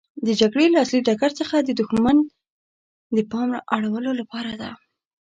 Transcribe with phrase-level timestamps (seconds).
[0.25, 2.17] د جګړې له اصلي ډګر څخه د دښمن
[3.15, 4.69] د پام اړولو لپاره ده.